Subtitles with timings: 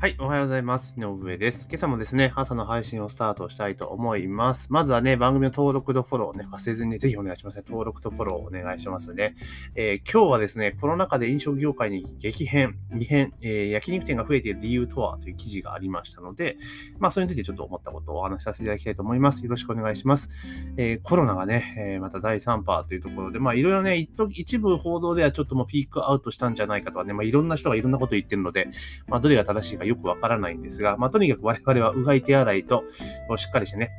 [0.00, 0.94] はい、おはようございます。
[0.96, 1.66] 井上です。
[1.68, 4.72] 今朝もですね、朝の配信をスタートしたいと思います。
[4.72, 7.64] まずはね、番組の登録とフォローをね、忘れずに、ね、ぜひお願いします、ね。
[7.66, 9.34] 登録とフォローをお願いしますね。
[9.74, 16.58] えー、今日はですね、コロナ禍で飲食業界に激変、異変、えー、焼肉店が増えている理由とはという記事がありましたので、
[17.00, 19.42] まあ、それについてちょっと思ったことをお話しさせていただきたいと思います。
[19.42, 20.28] よろしくお願いします。
[20.76, 28.68] えー、コロナがね、えまた第3波というところで、まあ、いろいろね、一部報道ではちょっともうピークアウトしたんじゃないかとかね、まあ、いろんな人がいろんなことを言ってるので、
[29.08, 32.84] まあ、どれが正しいかよくわからないんですが、まあ、とにかく我々はうがい手洗いと、
[33.36, 33.90] しっかりしてね、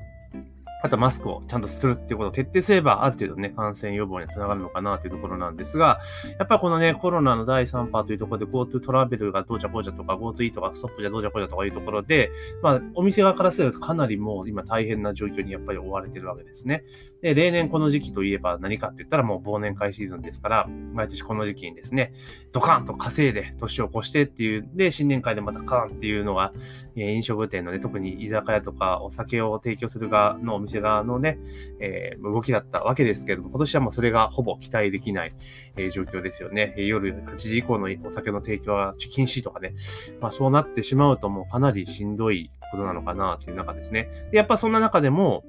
[0.81, 5.99] あとマスクをちゃんとするっていうことを徹底すれば、ある程度ね、感染予防につながるのかなというところなんですが、
[6.37, 16.83] やっぱこのね、コロナの第3波というところで GoTo トラベルがどうじゃこうじゃとか、GoTo イートがストップじゃどうじゃこうじゃとかいうところで、まあ、お店側からするとかなりもう今大変な状況にやっぱり追われてるわけですね。
[17.21, 22.13] で、例年この時期といえば何かって言ったらもう忘年会シーズンですから、毎年この時期にですね、
[22.51, 26.53] ドカンと稼いで年を越してっていう、で、新年会でまたカーンっていうのが、
[26.95, 31.37] え飲食店のね、特に居酒屋とかお酒を提供する側のお店側のね、
[31.79, 35.35] えー、動きだったわけですけども、今年はもうそれがほぼ期待できない、
[35.75, 36.73] えー、状況ですよね。
[36.77, 39.73] 夜8時以降のお酒の提供は禁止とかね、
[40.21, 44.09] まあそうなってしまうともうかなりしんどいことなのかなという中ですね。
[44.31, 45.43] で、やっぱそんな中でも、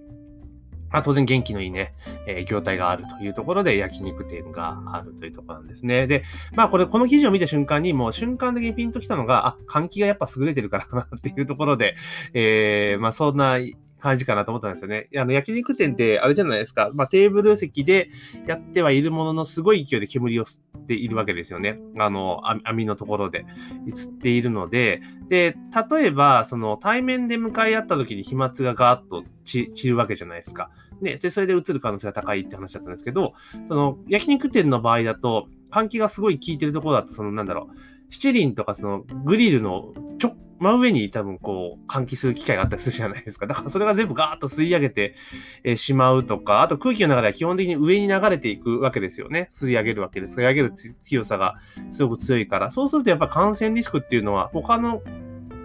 [0.91, 1.95] まあ、当然元気のいいね、
[2.27, 6.07] えー、業態があるというところで焼肉店があるというところなんですね。
[6.07, 11.95] で、まあこれ、この記事を見た瞬間にもう瞬間的にピンときたのが、あ、換気がやっぱ優れてるからかなっていうところで、
[12.35, 13.59] えー、まあそんな
[14.01, 15.09] 感じかなと思ったんですよね。
[15.17, 16.91] あの、焼肉店って、あれじゃないですか。
[16.95, 18.11] まあ、テーブル席で
[18.47, 21.79] やってはいるものの、すごい勢いで煙を吸っているわけですよね。
[21.99, 23.45] あの、網のところで
[23.89, 25.57] 吸っているので、で、
[25.91, 30.71] 例えば、その、対面で向かい合った時に飛沫がガーッと散るわけじゃないですか。
[31.01, 33.35] ね、で、それで移る可能性が高いって話だったんですけど、
[33.69, 37.77] その、焼肉店の場合だと、換気がすごい効いてるところだと、その、なんだろう、
[38.11, 43.47] 七輪とかそのグリルのちょ、真上に多分こう換気する機械があったりするじゃないですか。
[43.47, 45.15] だからそれが全部ガーッと吸い上げて
[45.77, 49.49] しまうとか、あと空気の中では基本的に上に流れていくわけですよね。
[49.51, 50.37] 吸い上げるわけです。
[50.37, 50.73] 吸い上げる
[51.03, 51.55] 強さが
[51.91, 52.71] すごく強いから。
[52.71, 55.03] そうするとやっぱ感染リスクっていうのは他の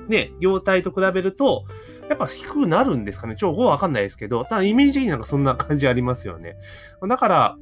[0.07, 1.65] ね、業態と比べると、
[2.09, 3.35] やっぱ低くなるんですかね。
[3.35, 6.55] 超わかんないですけど、ただイメージ的になんかそんな感じありますよね。
[7.07, 7.57] だから、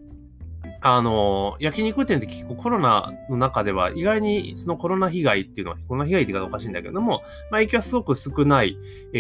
[0.86, 8.78] あの、焼肉店って結構コロナの中では意外にそのコロナ被害っていうのは、コロナ被害って言い方おかしいんだけども、まあ影響はすごく少ない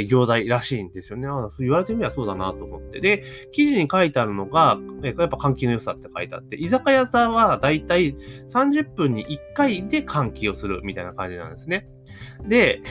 [0.10, 1.26] 業態らしいんですよね。
[1.28, 3.00] そう言われてみればそうだなと思って。
[3.00, 3.24] で、
[3.54, 8.14] 記事に書いてあるのが、やっぱ換気の良さって書いてあって、居酒屋さんはだいたい
[8.50, 11.88] 30分に1回で換気をするみたいな感じなんですね。
[12.46, 12.82] で、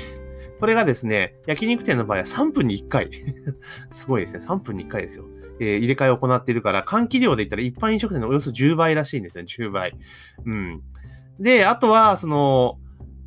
[0.60, 3.10] これがですね、焼肉店の場合は3分に1回。
[3.92, 4.44] すごいですね。
[4.46, 5.26] 3分に1回ですよ。
[5.60, 9.94] えー、入れ替えを行っているから、換気量で言ったら一般飲食店のおよそ10倍らしいんですね、10倍。
[10.44, 10.82] うん。
[11.38, 12.78] で、あとは、その、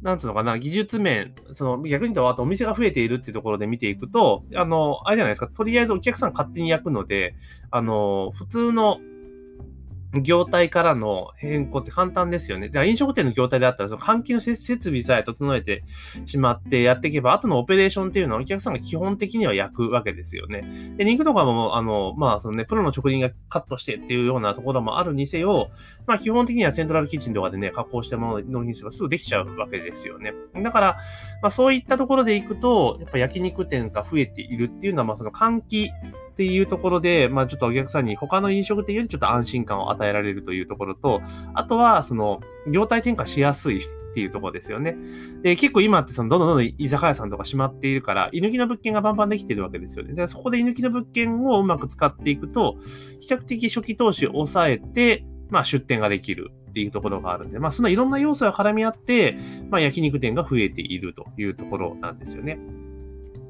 [0.01, 7.35] なんつうのかな、技術面、その逆に言うと、あとお店が増えているっていうところで見ていくと、あの、あれじゃないですか、とりあえずお客さん勝手に焼くので、
[7.71, 8.99] あの、普通の
[10.21, 12.69] 業態からの変更って簡単ですよね。
[12.69, 15.83] で飲食店の業態であったら、その換気の設備さえ整えて
[16.25, 20.93] しまってやっていけば、後のオペレーションっていうのはお客さんが基本的には焼くわけですよね。
[20.97, 25.69] で、肉とかも、あの、まあ、そのね、プロの職人がカットしてっていうようなところもあるにせよ、
[26.07, 30.33] まあ、基本的にはセントラルキッチンとかでね、加工したもののにすればすぐできちゃうわけですよね。
[30.61, 30.97] だから、
[31.41, 35.91] まあ、そういったところでいくと、やっぱ焼肉店が増えているっていうのは、まあ、その換気
[36.35, 41.21] っていうところで、まあちょっとお客さんに他の飲食店よりちょっと安心感を与えられるというところと、
[41.53, 44.97] あとは、その、業態転換しやすいっていうところですよね。
[45.43, 50.13] で、結構今ってその、どんどんどんどん居酒屋さんとか閉まっているから、居抜きの物件がバンバンできてるわけですよね。
[50.13, 52.75] で、そこで居抜きの物件をうまく使っていくと、
[53.21, 59.37] 比較的初期投資を抑えて、まあ出店ができるっていうところがあるんで、まあそんないろんな要素が絡み合って、
[59.69, 62.59] まあ焼肉店が増えているというところなんですよね。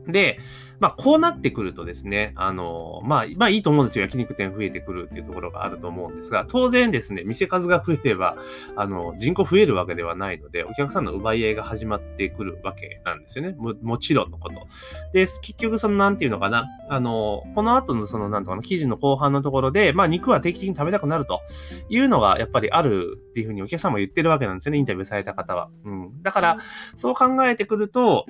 [0.07, 0.39] で、
[0.79, 4.03] まあ、こうなってくるとですね、あの、まあ、まあいいと思うんですよ。
[4.03, 8.35] 焼肉店増えてくるっていうところがあると思うんですが、当然ですね、店数が増えれば、
[8.75, 13.55] あの、人口増えるわけではないので、お客さんの奪い合いが始まってくるわけなんですよね。
[13.57, 14.67] も、もちろんのこと。
[15.13, 21.41] で、結局その、なんていうのかな、あの、この後のその、なんとかな、記事の後半のところで、まあ、肉は定期的に食べたくなると
[21.90, 24.78] いうのが、やっぱりあるっていうふうにお客さんも言ってるわけなんですよね。
[24.78, 25.69] インタビューされた方は。
[25.85, 26.22] うん。
[26.22, 26.57] だから、
[26.96, 28.25] そう考えてくると、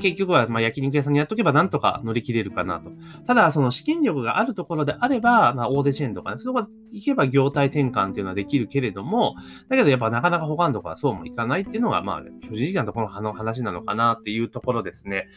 [0.00, 2.90] 結局は、まあ、焼肉屋さんにやっとけばなんとか乗り切れるかなと。
[3.26, 9.34] ただ、その資金力があるところであれば、まあ、大手チェーンとかね、そこいけば業態転換っていうのはできるけれども、
[9.68, 15.28] だけどやっぱなかなか他のところはそうもいかないっていうのが、まあ、正直なところの話なのかなっていうところですね。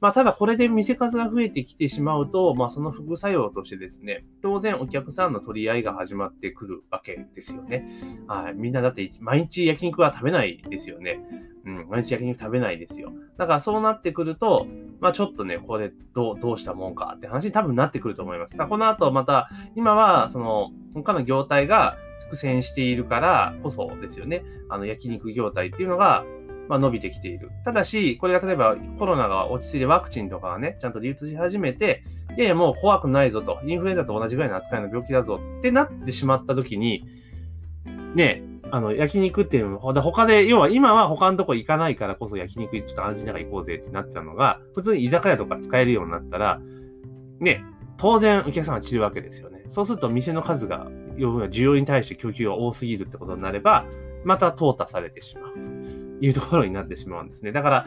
[0.00, 7.86] まあ、ただこれで店数が増えてきてしまうと、まあ、その副作用としてですね、当然お客さんの取り合いが始まってくるわけですよね。
[8.26, 8.54] はい。
[8.54, 11.20] みんなだって毎日焼肉は食べないですよね。
[11.66, 13.12] うん、毎日焼肉食べないですよ。
[13.36, 14.66] だからそうなってくると、
[15.00, 18.56] まあちょっとね、これどう、どうしたもんかって話に多分なってくると思います。
[18.56, 21.96] だこの後また、今は、その、他の業態が
[22.30, 24.42] 苦戦しているからこそですよね。
[24.68, 26.24] あの、焼肉業態っていうのが、
[26.68, 27.50] まあ、伸びてきている。
[27.64, 32.04] ただし、これが例えばコロナが落ち着いてワクチンとかがね、ちゃんと流通し始めて、
[32.36, 37.04] いやいやもう怖くないぞと、インフルエンザと同じぐらいの扱いの病気だぞってなってしまった時に、
[38.14, 46.60] ね、あの、焼肉っていうのも、他で、要は今は他のとこ行かないからこそ焼肉ちょっと安心ながら行こうぜってなってたのが、普通に居酒屋とか使えるようになったら、
[47.40, 47.64] ね、
[47.96, 49.59] 当然お客さんが散るわけですよね。
[49.70, 53.84] そうすると店の数が、要は需要に対して供給が多すぎるってことになれば、
[54.24, 57.52] また淘汰されてしまうというところになってしまうんですね。
[57.52, 57.86] だから、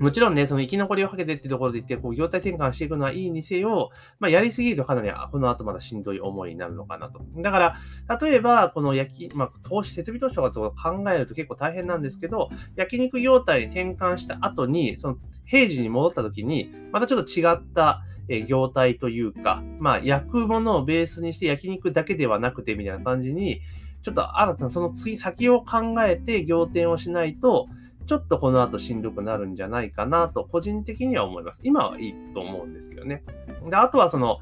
[0.00, 7.20] もちろんね、その生き残りをかけてってところで言って、こう、業態転換していくのはいいにせよ、まあ、やりすぎるとかなり、この後まだしんどい思いになるのかなと。
[7.36, 7.76] だか
[8.08, 23.60] ら、例えば、この焼き、まあ、投資、設備投資とかと考えると結構大変なんですけど、焼肉業態に転換した後に、その、平時に戻った時に、またちょっと違った、え業態というか、まあ、焼くものをベースにして焼肉だけではなくて、みたいな感じに、
[24.02, 27.68] ちょっと新たなその次先を考えて仰天をしないと、
[28.06, 31.60] ちょっとこの後しんどくなるんじゃないかなと、個人的には思います。
[31.64, 33.24] 今はいいと思うんですけどね。
[33.68, 34.38] で、あとはその、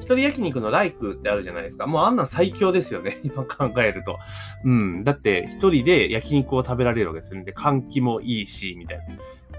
[0.00, 1.86] 一人焼肉のライクってあるじゃないですか。
[1.86, 3.20] もうあんなん最強ですよね。
[3.24, 4.18] 今考えると。
[4.64, 5.04] うん。
[5.04, 7.44] だって、一人で焼肉を食べられるわけですよね。
[7.44, 9.04] で、換気もいいし、みたいな。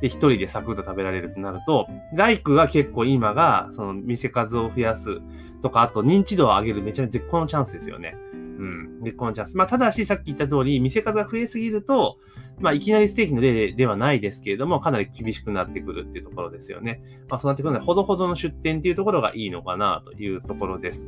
[0.01, 5.21] で、一人でサクッと食べられるとなると、ライクが結構今が、その店数を増やす
[5.61, 8.15] とか、あと認知度を上げるめちゃめちゃ絶好のチャンスですよね。
[8.33, 9.01] うん。
[9.03, 9.57] 絶好のチャンス。
[9.57, 12.17] まあ、ただし、さっき言った通り、店数が増えすぎると、
[12.59, 17.01] まあ、いきなりステーキの例ではないですけれども、かなり厳しくなってくるっていうところですよね。
[17.29, 21.07] まあ、そうなってくるので、ほどほどの出店っていうところがいいのかなというところです。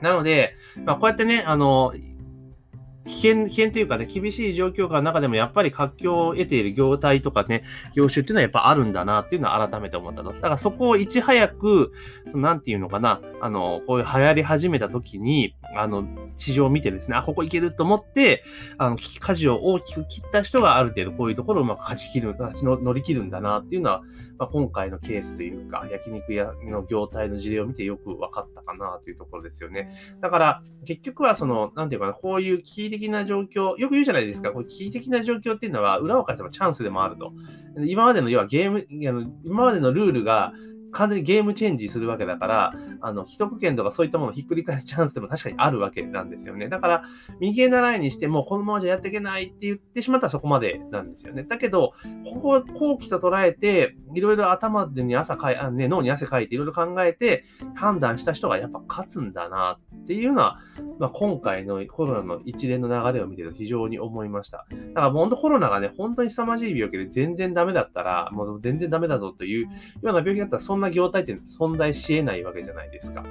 [0.00, 0.54] なので、
[0.84, 1.92] まあ、こうやってね、あの、
[3.06, 7.62] 危険、危険というかね、厳しい状況下の中でもやっぱり活況を得ている業態とかね、
[7.94, 10.32] 業種っていうのはやっぱあるんだなっていうのは改めて思ったと。
[10.32, 11.92] だからそこをいち早く、
[12.30, 16.06] そのなんていうのかな、あの、こういう流行り始めた時に、あの、
[16.36, 18.42] 市場を見てですね、あ、ここいけると思って、
[18.78, 24.02] あの、舵を大きく切った人がある程度こういうところをうまく勝ち切る、乗り切るんだなっていうのは、
[24.38, 30.16] まあ、今回のケースというか、焼肉屋の業態の事例を見てよく分かったかなというところですよね。
[30.20, 37.32] だから、結局はその、なんていうかな、こういう危機的な状況、よく言うじゃないですか、こう危機的な状況っていうのは、裏を返せばチャンスでもあると。
[37.86, 40.52] 今までの、要はゲーム、今までのルールが、
[40.94, 46.68] 完全にゲームチェンジするわけだから、あの、既得権とかそういったものをひっくり返すチャンスでも確かにあるわけなんですよね。
[46.68, 47.02] だから、
[47.40, 51.42] 右へ習いにしても、このままじゃやっていけないって言ってしまったらそこまでなんですよね。
[51.42, 51.92] だけど、
[52.32, 57.44] ここを後期と捉えて、いろいろ頭でに朝かい、あね、脳に汗かいていろいろ考えて
[57.74, 60.60] 判断した人がやっぱ勝つんだなっていうのは、
[60.98, 64.66] まあ、今回のコロナの一連の流れを見てると非常に思いました。
[64.70, 69.70] だから本当コロナがね、本当に凄まじい病気で全然ダメだったら、もう全然ダメだぞというよ
[70.02, 73.24] うな病気だったらそんな業態って存在し得ないわけじゃないですか。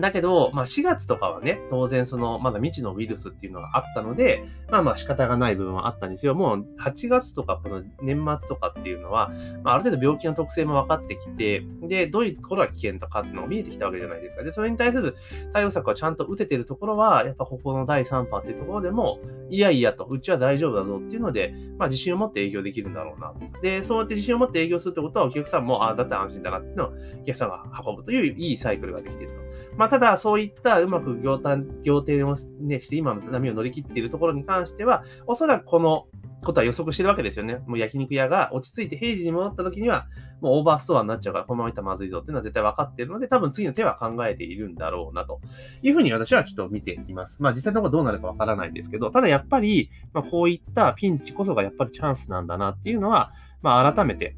[0.00, 6.34] だけど、まあ4月とかはね、当然その、まだ未知のウイルスっていうのがあったので、まあまあ仕方がない部分はあったんですよ。
[6.34, 9.30] もう8月とかこの年末とかっていうのは、
[9.62, 14.42] まあある程度病気の特性も分かってきて、で、どういうところが危険とかっていうのが見えてきたわけじゃないですか。
[14.42, 15.16] で、それに対する
[15.52, 23.32] 対応策はちゃんと打ててるところは、やっぱここの第3波っていうところでも、いやいやと、うちは大丈夫だぞっていうので、まあ自信を持って営業できるんだろうな。
[23.62, 29.47] で、そうやって自信を持って営業するってことは、お客さんも、ああ、だって安心だなっていうのをお客さんが運ぶといういいサイクルができていると。
[29.78, 36.08] まあ、ただ、そういったうまく行単、行転を、ね、して、今の波を乗り切っているところに関しては、おそらくこの
[36.44, 37.60] ことは予測してるわけですよね。
[37.66, 40.06] もう焼肉屋が落ち着いて平時に戻った時には、
[40.40, 45.40] もうオーバーストアになっちゃうから、このままいったらまずいぞっていうのは絶対分かってるので、多分次の手は考えているんだろうな、と
[45.82, 47.40] いうふうに私はちょっと見ています。
[47.40, 53.32] まあ実際のところどうなるかわからないですけど、ただやっぱり、まあこういったピンチこそがやっぱりチャンスなんだなっていうのは、
[53.62, 54.36] まあ改めて、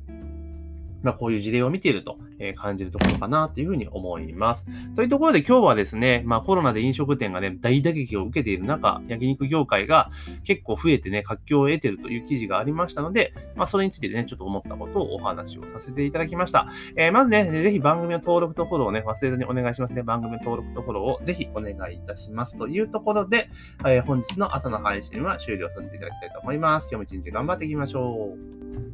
[1.02, 4.66] まあこういう事例を見ていると、え感じるところかなというふうに思います。
[4.96, 10.10] というところで今日はですね、まあコロナで飲食店がね、大打撃を受けている中、焼肉業界が
[10.44, 16.68] 結構増えてね、活況を得ているという記事がありましたので、まあそれについてね、ちょっと思ったことをお話をさせていただきました。
[16.96, 20.02] えー、まずね、ぜひ番組の登録とフォローをね、忘れずにお願いしますね。
[20.02, 22.56] 番組の登録とフォローをぜひお願いいたします。
[22.56, 23.50] というところで、
[23.86, 26.88] えー、本日の朝の配信は終了させていただきたいと思います。
[26.90, 28.89] 今日も一日頑張っていきましょう。